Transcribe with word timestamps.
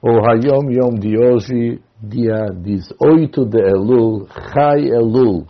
O 0.00 0.10
Hayom 0.10 0.70
Yom 0.70 0.94
de 0.94 1.18
hoje, 1.18 1.82
dia 2.00 2.46
18 2.54 3.44
de 3.46 3.58
Elul, 3.58 4.28
Chai 4.28 4.84
Elul, 4.90 5.44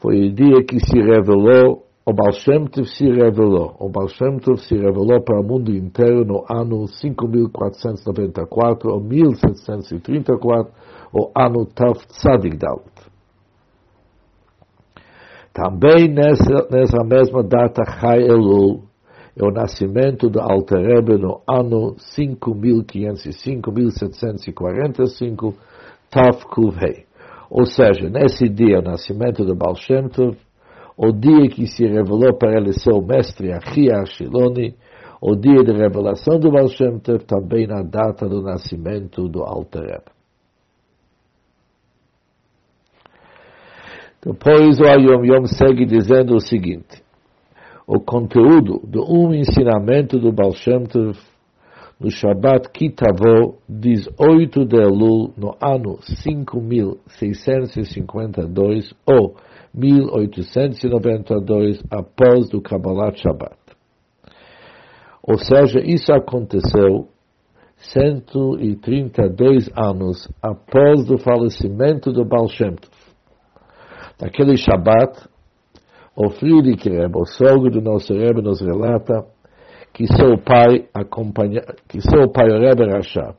foi 0.00 0.28
o 0.28 0.34
dia 0.34 0.64
que 0.64 0.80
se 0.80 0.98
revelou 0.98 1.84
o 2.04 2.12
Baal 2.12 2.32
Shem 2.32 2.66
Tov 2.66 2.84
se 2.86 3.04
revelou. 3.04 3.76
O 3.78 3.88
Baal 3.88 4.08
Shem 4.08 4.40
Tov 4.40 4.58
se 4.58 4.74
revelou 4.74 5.22
para 5.22 5.40
o 5.40 5.44
mundo 5.44 5.70
inteiro 5.70 6.24
no 6.24 6.44
ano 6.50 6.88
5494 6.88 8.90
ou 8.90 9.00
1734, 9.00 10.72
o 11.12 11.30
ano 11.36 11.64
Tav 11.66 11.94
Tzadik 12.08 12.56
Dalet. 12.56 12.90
Também 15.52 16.08
nessa, 16.08 16.66
nessa 16.70 17.04
mesma 17.04 17.42
data, 17.42 17.84
Chai 17.84 18.22
Elul, 18.22 18.84
é 19.36 19.44
o 19.44 19.50
nascimento 19.50 20.28
do 20.28 20.40
Alter 20.40 20.80
Rebbe 20.80 21.18
no 21.18 21.42
ano 21.48 21.94
5505, 21.98 23.70
1745, 23.70 25.54
Tav 26.10 26.44
Kuvhei. 26.46 27.04
Ou 27.50 27.66
seja, 27.66 28.08
nesse 28.08 28.48
dia, 28.48 28.78
o 28.78 28.82
nascimento 28.82 29.44
do 29.44 29.54
Baal 29.54 29.76
Shem 29.76 30.08
Tov, 30.08 30.36
o 30.96 31.12
dia 31.12 31.48
que 31.48 31.66
se 31.66 31.86
revelou 31.86 32.36
para 32.36 32.58
ele 32.58 32.72
seu 32.72 33.00
mestre 33.02 33.52
Achia 33.52 34.04
Shiloni, 34.06 34.74
o 35.20 35.36
dia 35.36 35.62
de 35.62 35.72
revelação 35.72 36.38
do 36.38 36.50
Baal 36.50 36.68
Shem 36.68 36.98
Tov, 36.98 37.24
também 37.24 37.66
na 37.66 37.82
data 37.82 38.28
do 38.28 38.42
nascimento 38.42 39.28
do 39.28 39.42
Alter. 39.42 40.02
Depois 44.24 44.80
o 44.80 44.84
Ayom 44.84 45.24
Yom 45.24 45.46
segue 45.46 45.84
dizendo 45.84 46.34
o 46.34 46.40
seguinte, 46.40 47.02
o 47.86 48.00
conteúdo 48.00 48.80
do 48.84 49.04
um 49.04 49.34
ensinamento 49.34 50.18
do 50.18 50.32
Baal 50.32 50.52
Shem 50.52 50.84
Tov 50.84 51.31
no 52.02 52.10
Shabbat 52.10 52.70
Kitavo, 52.72 53.58
18 53.68 54.64
de 54.66 54.76
Elul, 54.76 55.32
no 55.36 55.54
ano 55.62 56.00
5652, 56.02 58.92
ou 59.06 59.36
1892, 59.72 61.80
após 61.88 62.48
do 62.48 62.60
Kabbalat 62.60 63.22
Shabbat. 63.22 63.56
Ou 65.22 65.38
seja, 65.38 65.78
isso 65.80 66.12
aconteceu 66.12 67.06
132 67.76 69.70
anos 69.76 70.28
após 70.42 71.08
o 71.08 71.16
falecimento 71.18 72.10
do 72.12 72.24
Baal 72.24 72.48
Shem 72.48 72.74
Tov. 72.74 72.90
Naquele 74.20 74.56
Shabbat, 74.56 75.28
o 76.16 76.30
Friedrich 76.30 76.88
Rebbe, 76.88 77.16
o 77.16 77.24
sogro 77.24 77.70
do 77.70 77.80
nosso 77.80 78.12
Rebbe, 78.12 78.42
nos 78.42 78.60
relata 78.60 79.24
que 79.92 80.06
seu 80.06 80.38
pai, 80.38 80.88
acompanha, 80.94 81.62
que 81.88 82.00
seu 82.00 82.30
pai, 82.30 82.48
Rebbe 82.48 82.90
Rashab, 82.90 83.36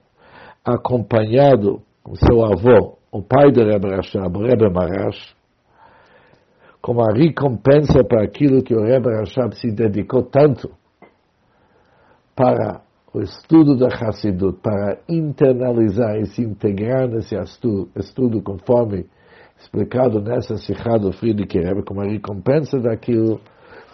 acompanhado 0.63 1.81
com 2.03 2.15
seu 2.15 2.43
avô, 2.45 2.97
o 3.11 3.21
pai 3.21 3.51
do 3.51 3.63
Rebbe 3.63 3.89
Rashab, 3.89 4.37
Rebbe 4.37 4.69
Marash, 4.69 5.35
como 6.81 7.01
a 7.01 7.13
recompensa 7.13 8.03
para 8.03 8.23
aquilo 8.23 8.61
que 8.61 8.75
o 8.75 8.83
Rebbe 8.83 9.09
Rashab 9.09 9.55
se 9.55 9.71
dedicou 9.71 10.23
tanto 10.23 10.69
para 12.35 12.81
o 13.13 13.21
estudo 13.21 13.77
da 13.77 13.87
Hassidut, 13.87 14.59
para 14.61 14.97
internalizar 15.07 16.17
e 16.17 16.25
se 16.25 16.41
integrar 16.41 17.07
nesse 17.07 17.35
estudo, 17.35 17.89
estudo 17.95 18.41
conforme 18.41 19.05
explicado 19.59 20.19
nessa 20.19 20.57
Sikha 20.57 20.97
do 20.97 21.13
Friedrich 21.13 21.57
Rebbe, 21.57 21.83
como 21.83 22.01
a 22.01 22.05
recompensa 22.05 22.79
daquilo, 22.79 23.39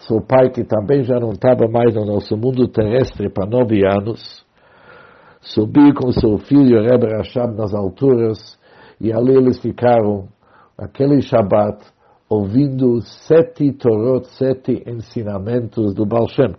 seu 0.00 0.20
pai, 0.20 0.50
que 0.50 0.64
também 0.64 1.02
já 1.02 1.18
não 1.18 1.30
estava 1.30 1.68
mais 1.68 1.94
no 1.94 2.04
nosso 2.04 2.36
mundo 2.36 2.68
terrestre 2.68 3.28
para 3.28 3.46
nove 3.46 3.82
anos, 3.86 4.44
subiu 5.40 5.94
com 5.94 6.12
seu 6.12 6.38
filho 6.38 6.82
Rebbe 6.82 7.06
Rashab 7.06 7.56
nas 7.56 7.74
alturas, 7.74 8.58
e 9.00 9.12
ali 9.12 9.36
eles 9.36 9.58
ficaram, 9.60 10.28
aquele 10.76 11.22
Shabbat, 11.22 11.84
ouvindo 12.28 13.00
sete 13.02 13.72
Torot, 13.72 14.26
sete 14.28 14.82
ensinamentos 14.86 15.94
do 15.94 16.06
Baal 16.06 16.28
Shem. 16.28 16.54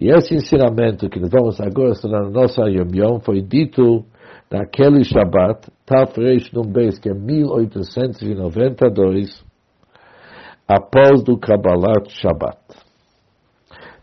E 0.00 0.10
esse 0.10 0.34
ensinamento 0.34 1.08
que 1.08 1.20
nós 1.20 1.30
vamos 1.30 1.60
agora 1.60 1.90
estudar 1.90 2.22
no 2.22 2.30
nosso 2.30 2.60
Yom 2.62 3.20
foi 3.20 3.42
dito 3.42 4.04
naquele 4.50 5.04
Shabbat, 5.04 5.70
Taf 5.84 6.18
Reish 6.20 6.50
Num 6.52 6.70
Beis, 6.70 6.98
que 6.98 7.10
é 7.10 7.14
1892, 7.14 9.44
após 10.68 11.22
do 11.24 11.38
Kabbalat 11.38 12.10
Shabbat. 12.10 12.58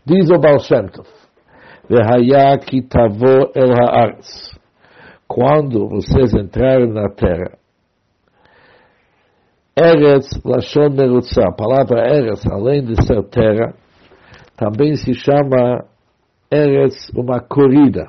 Diz 0.04 0.28
o 0.30 0.38
Baal 0.38 0.58
Shem 0.58 0.88
Tov, 0.88 1.06
Vehaya 1.88 2.58
kitavo 2.58 3.52
el 3.54 3.72
haaretz. 3.72 4.56
Quando 5.28 5.88
vocês 5.88 6.34
entrarem 6.34 6.92
na 6.92 7.08
terra, 7.08 7.58
Eretz 9.76 10.28
Lashon 10.44 10.90
Merutza, 10.90 11.42
a 11.42 11.52
palavra 11.52 12.08
Eretz, 12.08 12.46
além 12.46 12.84
de 12.84 12.96
ser 13.04 13.22
terra, 13.28 13.74
também 14.56 14.94
se 14.94 15.14
chama 15.14 15.84
Eretz 16.50 17.10
uma 17.10 17.40
corrida. 17.40 18.08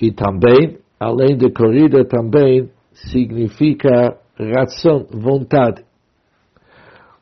E 0.00 0.10
também, 0.10 0.78
além 0.98 1.36
de 1.36 1.52
corrida, 1.52 2.04
também 2.04 2.70
significa 3.10 4.18
razão, 4.38 5.06
vontade. 5.10 5.84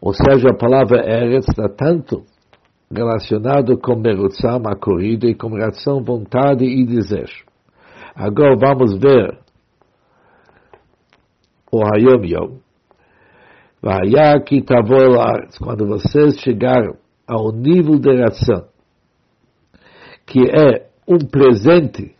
Ou 0.00 0.14
seja, 0.14 0.48
a 0.50 0.56
palavra 0.56 1.04
Eretz 1.06 1.48
está 1.48 1.68
tanto 1.68 2.24
relacionado 2.90 3.78
com 3.78 3.96
Merutza, 3.96 4.56
uma 4.56 4.74
corrida, 4.74 5.26
e 5.26 5.34
com 5.34 5.48
razão, 5.56 6.02
vontade 6.02 6.64
e 6.64 6.84
desejo. 6.84 7.44
Agora 8.14 8.56
vamos 8.56 8.98
ver 8.98 9.38
o 11.72 11.82
Hayom 11.84 12.24
Yom, 12.24 12.58
Vaiá 13.82 14.38
que 14.40 14.62
quando 14.62 15.86
vocês 15.86 16.38
chegaram 16.40 16.96
ao 17.26 17.50
nível 17.50 17.98
de 17.98 18.14
ração, 18.14 18.66
que 20.26 20.40
é 20.50 20.90
um 21.08 21.18
presente 21.18 22.14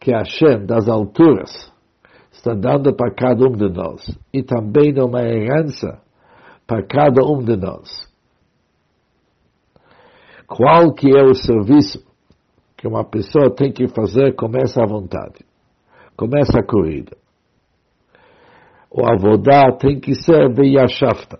que 0.00 0.10
Hashem 0.10 0.66
das 0.66 0.88
alturas 0.88 1.72
está 2.40 2.54
dando 2.54 2.94
para 2.94 3.14
cada 3.14 3.46
um 3.46 3.52
de 3.52 3.68
nós 3.68 4.18
e 4.32 4.42
também 4.42 4.92
uma 4.98 5.22
herança 5.22 6.00
para 6.66 6.82
cada 6.86 7.24
um 7.24 7.42
de 7.44 7.56
nós. 7.56 7.88
Qual 10.46 10.92
que 10.94 11.08
é 11.08 11.22
o 11.22 11.34
serviço 11.34 12.02
que 12.80 12.88
uma 12.88 13.04
pessoa 13.04 13.54
tem 13.54 13.70
que 13.70 13.86
fazer 13.88 14.34
começa 14.34 14.82
à 14.82 14.86
vontade, 14.86 15.44
começa 16.16 16.58
a 16.58 16.66
corrida. 16.66 17.14
O 18.90 19.06
avodá 19.06 19.70
tem 19.78 20.00
que 20.00 20.14
ser 20.14 20.52
beyashafta. 20.52 21.38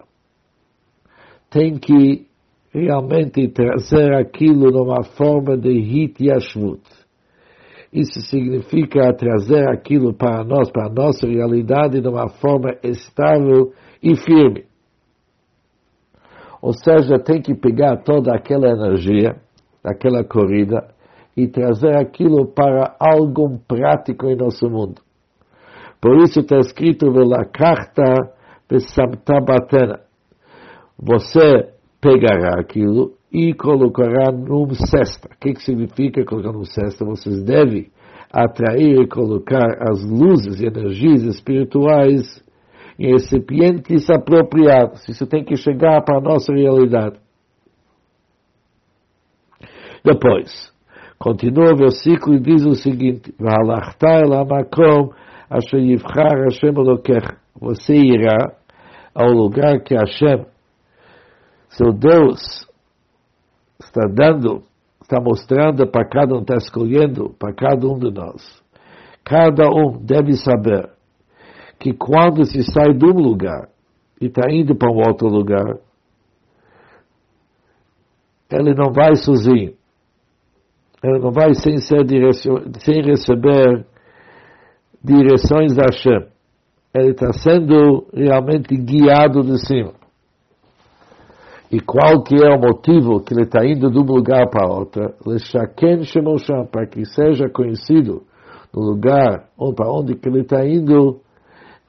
Tem 1.48 1.78
que 1.78 2.28
realmente 2.72 3.48
trazer 3.48 4.14
aquilo 4.14 4.70
numa 4.70 5.02
forma 5.02 5.56
de 5.56 5.80
hit 5.80 6.22
yashvut. 6.26 6.82
Isso 7.92 8.20
significa 8.20 9.12
trazer 9.14 9.68
aquilo 9.68 10.14
para 10.14 10.44
nós, 10.44 10.70
para 10.70 10.86
a 10.86 10.92
nossa 10.92 11.26
realidade, 11.26 12.00
de 12.00 12.08
uma 12.08 12.28
forma 12.28 12.76
estável 12.84 13.72
e 14.00 14.14
firme. 14.16 14.64
Ou 16.62 16.72
seja, 16.72 17.18
tem 17.18 17.42
que 17.42 17.54
pegar 17.54 17.96
toda 18.04 18.34
aquela 18.34 18.68
energia, 18.68 19.36
daquela 19.82 20.22
corrida, 20.22 20.94
e 21.36 21.48
trazer 21.48 21.96
aquilo 21.96 22.46
para 22.46 22.94
algo 23.00 23.58
prático 23.66 24.26
em 24.28 24.36
nosso 24.36 24.68
mundo. 24.68 25.00
Por 26.00 26.16
isso 26.18 26.40
está 26.40 26.58
escrito, 26.58 27.10
carta 27.52 28.32
batena. 29.44 30.00
Você 30.98 31.72
pegará 32.00 32.60
aquilo 32.60 33.14
e 33.32 33.54
colocará 33.54 34.32
num 34.32 34.68
cesta. 34.74 35.28
O 35.32 35.38
que, 35.38 35.54
que 35.54 35.62
significa 35.62 36.24
colocar 36.24 36.52
num 36.52 36.64
cesta? 36.64 37.04
Vocês 37.04 37.42
devem 37.44 37.90
atrair 38.32 39.00
e 39.00 39.08
colocar 39.08 39.66
as 39.88 40.04
luzes 40.04 40.60
e 40.60 40.66
energias 40.66 41.22
espirituais 41.22 42.42
em 42.98 43.12
recipientes 43.12 44.10
apropriados. 44.10 45.08
Isso 45.08 45.26
tem 45.26 45.44
que 45.44 45.56
chegar 45.56 46.02
para 46.02 46.18
a 46.18 46.20
nossa 46.20 46.52
realidade. 46.52 47.18
Depois, 50.04 50.72
continua 51.18 51.72
o 51.72 51.76
versículo 51.76 52.36
e 52.36 52.40
diz 52.40 52.64
o 52.64 52.74
seguinte: 52.74 53.34
Você 57.60 57.94
irá 57.94 58.54
ao 59.14 59.28
lugar 59.30 59.80
que 59.82 59.94
Hashem 59.94 60.46
seu 61.68 61.92
Deus 61.92 62.66
está 63.90 64.06
dando, 64.06 64.62
está 65.02 65.20
mostrando 65.20 65.86
para 65.90 66.08
cada 66.08 66.34
um, 66.34 66.40
está 66.40 66.54
escolhendo 66.54 67.34
para 67.38 67.52
cada 67.52 67.86
um 67.86 67.98
de 67.98 68.10
nós. 68.10 68.62
Cada 69.24 69.68
um 69.68 69.98
deve 70.00 70.34
saber 70.34 70.90
que 71.78 71.92
quando 71.92 72.44
se 72.44 72.62
sai 72.62 72.94
de 72.94 73.04
um 73.04 73.18
lugar 73.18 73.68
e 74.20 74.26
está 74.26 74.50
indo 74.50 74.76
para 74.76 74.90
um 74.90 74.96
outro 74.96 75.28
lugar, 75.28 75.78
ele 78.50 78.74
não 78.74 78.92
vai 78.92 79.14
sozinho. 79.16 79.74
Ele 81.02 81.18
não 81.18 81.30
vai 81.30 81.54
sem, 81.54 81.78
ser 81.78 82.04
sem 82.80 83.02
receber 83.02 83.86
direções 85.02 85.74
da 85.74 85.84
Hashem. 85.90 86.28
Ele 86.94 87.10
está 87.12 87.32
sendo 87.32 88.06
realmente 88.12 88.76
guiado 88.76 89.42
de 89.42 89.58
cima. 89.66 89.99
E 91.70 91.78
qual 91.80 92.22
que 92.24 92.34
é 92.34 92.48
o 92.48 92.60
motivo 92.60 93.20
que 93.20 93.32
ele 93.32 93.42
está 93.42 93.64
indo 93.64 93.90
de 93.90 93.98
um 93.98 94.02
lugar 94.02 94.48
para 94.50 94.68
outro? 94.68 95.14
para 96.70 96.86
que 96.86 97.04
seja 97.04 97.48
conhecido 97.48 98.22
no 98.74 98.82
lugar 98.82 99.48
para 99.74 99.90
onde 99.90 100.16
que 100.16 100.28
ele 100.28 100.40
está 100.40 100.66
indo, 100.66 101.20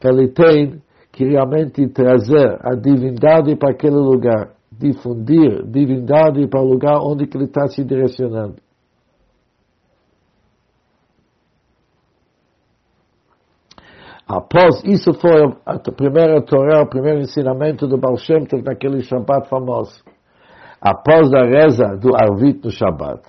ele 0.04 0.28
tem 0.30 0.82
que 1.12 1.26
realmente 1.26 1.88
trazer 1.88 2.58
a 2.62 2.76
divindade 2.76 3.56
para 3.56 3.72
aquele 3.72 3.98
lugar, 3.98 4.54
difundir 4.72 5.66
divindade 5.66 6.48
para 6.48 6.62
o 6.62 6.66
lugar 6.66 7.00
onde 7.02 7.28
que 7.28 7.38
ele 7.38 7.46
está 7.46 7.68
se 7.68 7.84
direcionando. 7.84 8.56
Após 14.32 14.82
isso 14.86 15.14
foi 15.14 15.44
a 15.66 15.78
primeira 15.92 16.42
Torá, 16.42 16.84
o 16.84 16.88
primeiro 16.88 17.20
ensinamento 17.20 17.86
do 17.86 17.98
Baal 17.98 18.16
Shem 18.16 18.46
Tov 18.46 18.64
naquele 18.64 19.02
Shabbat 19.02 19.50
famoso. 19.50 20.02
Após 20.80 21.34
a 21.34 21.44
reza 21.44 21.98
do 21.98 22.16
Arvit 22.16 22.64
no 22.64 22.72
Shabbat, 22.72 23.24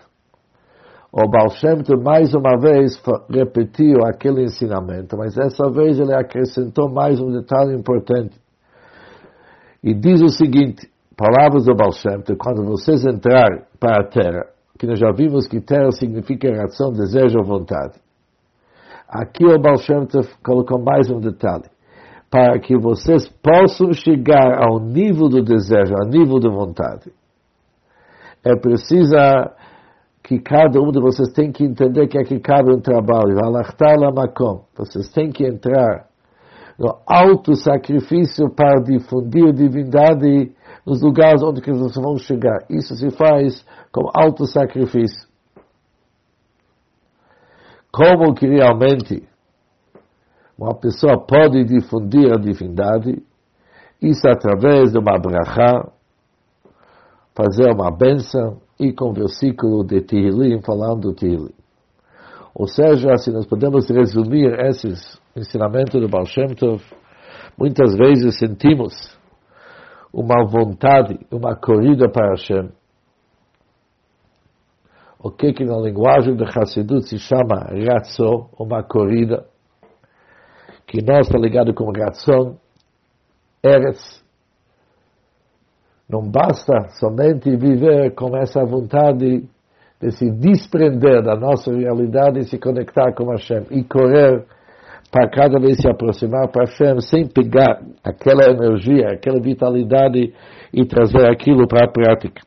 o 1.10 1.28
Baal 1.28 1.50
Shem 1.50 1.82
Tov 1.82 2.00
mais 2.04 2.32
uma 2.34 2.56
vez 2.56 3.02
repetiu 3.28 4.04
aquele 4.06 4.44
ensinamento, 4.44 5.16
mas 5.16 5.34
dessa 5.34 5.68
vez 5.72 5.98
ele 5.98 6.14
acrescentou 6.14 6.88
mais 6.88 7.20
um 7.20 7.32
detalhe 7.32 7.74
importante. 7.74 8.40
E 9.82 9.92
diz 9.94 10.22
o 10.22 10.28
seguinte, 10.28 10.88
palavras 11.16 11.64
do 11.64 11.74
Baal 11.74 11.90
Shem 11.90 12.20
Tov, 12.20 12.38
quando 12.38 12.64
vocês 12.64 13.04
entrarem 13.04 13.62
para 13.80 14.02
a 14.02 14.08
terra, 14.08 14.46
que 14.78 14.86
nós 14.86 15.00
já 15.00 15.10
vimos 15.10 15.48
que 15.48 15.60
terra 15.60 15.90
significa 15.90 16.48
ração, 16.54 16.92
desejo 16.92 17.42
vontade. 17.42 18.01
Aqui 19.12 19.44
o 19.44 19.60
Baal 19.60 19.76
Shem 19.76 20.06
colocou 20.42 20.82
mais 20.82 21.10
um 21.10 21.20
detalhe. 21.20 21.64
Para 22.30 22.58
que 22.58 22.78
vocês 22.78 23.28
possam 23.28 23.92
chegar 23.92 24.58
ao 24.66 24.80
nível 24.80 25.28
do 25.28 25.42
desejo, 25.42 25.92
ao 25.94 26.08
nível 26.08 26.40
da 26.40 26.48
vontade. 26.48 27.12
É 28.42 28.56
preciso 28.56 29.14
que 30.22 30.38
cada 30.38 30.80
um 30.80 30.90
de 30.90 30.98
vocês 30.98 31.30
tem 31.34 31.52
que 31.52 31.62
entender 31.62 32.08
que 32.08 32.18
aqui 32.18 32.40
cabe 32.40 32.72
um 32.72 32.80
trabalho. 32.80 33.36
Vocês 34.74 35.12
têm 35.12 35.30
que 35.30 35.46
entrar 35.46 36.06
no 36.78 36.96
alto 37.06 37.54
sacrifício 37.54 38.48
para 38.48 38.80
difundir 38.80 39.52
divindade 39.52 40.52
nos 40.86 41.02
lugares 41.02 41.42
onde 41.42 41.60
vocês 41.60 42.02
vão 42.02 42.16
chegar. 42.16 42.60
Isso 42.70 42.94
se 42.94 43.10
faz 43.10 43.62
com 43.92 44.08
alto 44.14 44.46
sacrifício 44.46 45.31
como 47.92 48.34
que 48.34 48.46
realmente 48.46 49.22
uma 50.58 50.74
pessoa 50.74 51.26
pode 51.26 51.64
difundir 51.64 52.32
a 52.32 52.40
divindade, 52.40 53.22
isso 54.00 54.26
através 54.28 54.92
de 54.92 54.98
uma 54.98 55.18
brachá, 55.18 55.90
fazer 57.34 57.70
uma 57.72 57.90
benção 57.90 58.60
e 58.78 58.92
com 58.92 59.12
versículo 59.12 59.84
de 59.84 60.00
Tehillim, 60.00 60.60
falando 60.62 61.14
Tehillim. 61.14 61.54
Ou 62.54 62.66
seja, 62.66 63.16
se 63.16 63.30
nós 63.30 63.46
podemos 63.46 63.88
resumir 63.88 64.58
esses 64.66 65.20
ensinamentos 65.36 66.00
do 66.00 66.08
Baal 66.08 66.26
Shem 66.26 66.54
Tov, 66.54 66.82
muitas 67.58 67.96
vezes 67.96 68.38
sentimos 68.38 69.18
uma 70.12 70.44
vontade, 70.44 71.18
uma 71.30 71.56
corrida 71.56 72.10
para 72.10 72.30
Hashem, 72.30 72.70
o 75.22 75.30
que 75.30 75.52
que 75.52 75.64
na 75.64 75.76
linguagem 75.78 76.34
de 76.34 76.44
Hassidut 76.44 77.08
se 77.08 77.18
chama 77.18 77.68
Ratzo, 77.86 78.48
uma 78.58 78.82
corrida, 78.82 79.44
que 80.86 81.00
nós 81.00 81.26
está 81.26 81.38
ligado 81.38 81.72
com 81.72 81.92
Ratzon, 81.92 82.56
Eretz. 83.62 84.20
Não 86.08 86.28
basta 86.28 86.88
somente 86.98 87.56
viver 87.56 88.14
com 88.14 88.36
essa 88.36 88.64
vontade 88.64 89.48
de 90.00 90.10
se 90.10 90.28
desprender 90.30 91.22
da 91.22 91.36
nossa 91.36 91.72
realidade 91.72 92.40
e 92.40 92.44
se 92.44 92.58
conectar 92.58 93.14
com 93.14 93.30
Hashem 93.30 93.64
e 93.70 93.84
correr 93.84 94.44
para 95.10 95.30
cada 95.30 95.60
vez 95.60 95.78
se 95.78 95.88
aproximar 95.88 96.48
para 96.48 96.64
Hashem 96.64 97.00
sem 97.00 97.28
pegar 97.28 97.80
aquela 98.02 98.50
energia, 98.50 99.12
aquela 99.12 99.40
vitalidade 99.40 100.34
e 100.74 100.84
trazer 100.84 101.30
aquilo 101.30 101.68
para 101.68 101.86
a 101.86 101.90
prática. 101.90 102.42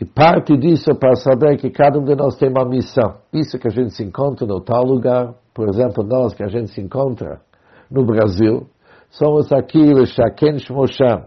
E 0.00 0.04
parte 0.04 0.56
disso 0.56 0.90
é 0.90 0.94
para 0.94 1.14
saber 1.14 1.56
que 1.56 1.70
cada 1.70 1.98
um 1.98 2.04
de 2.04 2.16
nós 2.16 2.36
tem 2.36 2.48
uma 2.48 2.64
missão. 2.64 3.18
Isso 3.32 3.58
que 3.58 3.68
a 3.68 3.70
gente 3.70 3.94
se 3.94 4.02
encontra 4.02 4.44
no 4.44 4.60
tal 4.60 4.82
lugar, 4.82 5.34
por 5.54 5.68
exemplo, 5.68 6.02
nós 6.02 6.34
que 6.34 6.42
a 6.42 6.48
gente 6.48 6.72
se 6.72 6.80
encontra 6.80 7.40
no 7.88 8.04
Brasil, 8.04 8.66
somos 9.08 9.52
aqui, 9.52 10.04
Shaken 10.06 10.58
Shmosham, 10.58 11.26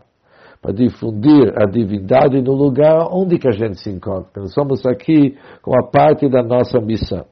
para 0.62 0.74
difundir 0.74 1.54
a 1.56 1.66
divindade 1.66 2.42
no 2.42 2.54
lugar 2.54 3.08
onde 3.10 3.38
que 3.38 3.48
a 3.48 3.52
gente 3.52 3.80
se 3.80 3.90
encontra. 3.90 4.42
Nós 4.42 4.54
somos 4.54 4.86
aqui 4.86 5.38
com 5.62 5.72
a 5.80 5.90
parte 5.90 6.28
da 6.28 6.44
nossa 6.44 6.82
missão. 6.82 7.26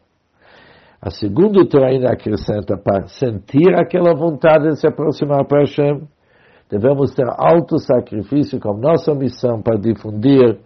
A 1.01 1.09
segunda 1.09 1.67
treina 1.67 2.13
acrescenta 2.13 2.77
para 2.77 3.07
sentir 3.07 3.75
aquela 3.75 4.15
vontade 4.15 4.69
de 4.69 4.79
se 4.79 4.87
aproximar 4.87 5.45
para 5.45 5.59
Hashem, 5.59 6.07
devemos 6.69 7.13
ter 7.13 7.27
alto 7.27 7.77
sacrifício 7.77 8.59
como 8.59 8.79
nossa 8.79 9.13
missão 9.13 9.61
para 9.61 9.77
difundir 9.77 10.59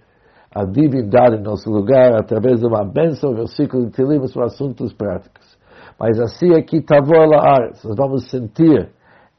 a 0.53 0.65
divindade 0.65 1.37
em 1.37 1.43
nosso 1.43 1.69
lugar 1.69 2.15
através 2.15 2.59
de 2.59 2.67
uma 2.67 2.83
bênção, 2.83 3.33
versículo 3.33 3.85
de 3.85 3.91
Tilim, 3.91 4.25
são 4.27 4.43
assuntos 4.43 4.93
práticos. 4.93 5.57
Mas 5.99 6.19
assim 6.19 6.53
é 6.53 6.61
que 6.61 6.81
Tavor 6.81 7.27
Laaretz, 7.27 7.83
nós 7.83 7.95
vamos 7.95 8.29
sentir 8.29 8.89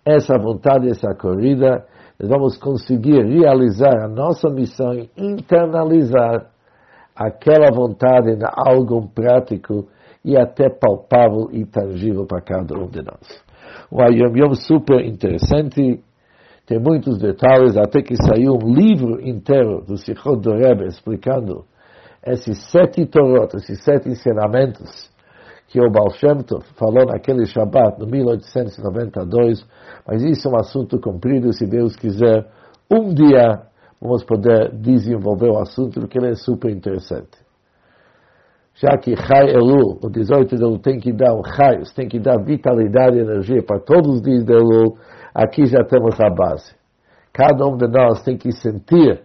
essa 0.04 0.38
vontade, 0.38 0.88
essa 0.88 1.14
corrida, 1.14 1.84
nós 2.18 2.28
vamos 2.28 2.56
conseguir 2.58 3.24
realizar 3.24 4.04
a 4.04 4.08
nossa 4.08 4.48
missão 4.48 4.92
e 4.94 5.10
internalizar 5.16 6.50
aquela 7.16 7.70
vontade 7.70 8.30
em 8.30 8.40
algo 8.68 9.08
prático 9.08 9.88
e 10.24 10.36
até 10.36 10.68
palpável 10.68 11.48
e 11.50 11.64
tangível 11.64 12.26
para 12.26 12.40
cada 12.42 12.78
um 12.78 12.88
de 12.88 13.02
nós. 13.02 13.42
Um 13.90 14.02
Yom 14.02 14.36
Yom 14.36 14.54
super 14.54 15.04
interessante, 15.04 16.02
tem 16.70 16.78
muitos 16.78 17.18
detalhes, 17.18 17.76
até 17.76 18.00
que 18.00 18.14
saiu 18.14 18.52
um 18.52 18.72
livro 18.72 19.20
inteiro 19.26 19.84
do 19.84 19.96
Sichot 19.96 20.40
do 20.40 20.52
Rebbe 20.52 20.86
explicando 20.86 21.64
esses 22.24 22.70
sete 22.70 23.04
Torot, 23.06 23.56
esses 23.56 23.82
sete 23.82 24.08
ensinamentos 24.08 25.10
que 25.66 25.80
o 25.80 25.90
Baal 25.90 26.10
Shem 26.10 26.44
Tov 26.44 26.64
falou 26.76 27.06
naquele 27.06 27.44
Shabbat, 27.44 27.98
no 27.98 28.06
1892, 28.06 29.66
mas 30.06 30.22
isso 30.22 30.46
é 30.46 30.52
um 30.52 30.56
assunto 30.60 31.00
comprido, 31.00 31.52
se 31.52 31.66
Deus 31.66 31.96
quiser, 31.96 32.46
um 32.88 33.12
dia 33.12 33.62
vamos 34.00 34.22
poder 34.22 34.70
desenvolver 34.72 35.50
o 35.50 35.58
assunto, 35.58 35.98
porque 35.98 36.18
ele 36.18 36.30
é 36.30 36.34
super 36.36 36.70
interessante. 36.70 37.36
Já 38.80 38.96
que 38.96 39.14
Chai 39.14 39.50
Elul, 39.50 39.98
o 40.02 40.08
18 40.08 40.56
de 40.56 40.62
Elul, 40.62 40.78
tem 40.78 40.98
que 40.98 41.12
dar 41.12 41.34
um 41.34 41.44
Chai, 41.44 41.82
tem 41.94 42.08
que 42.08 42.18
dar 42.18 42.42
vitalidade 42.42 43.18
e 43.18 43.20
energia 43.20 43.62
para 43.62 43.78
todos 43.78 44.16
os 44.16 44.22
dias 44.22 44.42
de 44.42 44.54
Elul, 44.54 44.96
aqui 45.34 45.66
já 45.66 45.84
temos 45.84 46.18
a 46.18 46.30
base. 46.30 46.74
Cada 47.30 47.66
um 47.66 47.76
de 47.76 47.86
nós 47.86 48.22
tem 48.22 48.38
que 48.38 48.50
sentir 48.52 49.22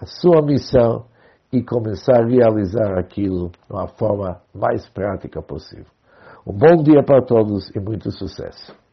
a 0.00 0.06
sua 0.06 0.40
missão 0.42 1.06
e 1.52 1.60
começar 1.62 2.22
a 2.22 2.26
realizar 2.26 2.96
aquilo 2.96 3.50
de 3.50 3.72
uma 3.72 3.88
forma 3.88 4.40
mais 4.54 4.88
prática 4.88 5.42
possível. 5.42 5.86
Um 6.46 6.52
bom 6.52 6.80
dia 6.80 7.02
para 7.02 7.20
todos 7.20 7.74
e 7.74 7.80
muito 7.80 8.12
sucesso. 8.12 8.83